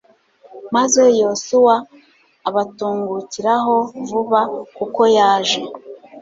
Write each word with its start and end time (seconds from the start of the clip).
maze 0.75 1.01
yosuwa 1.19 1.75
abatungukiraho 2.47 3.75
vuba 4.07 4.41
kuko 4.77 5.01
yaje 5.17 5.61